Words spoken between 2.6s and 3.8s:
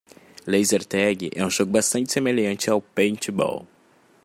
ao paintball.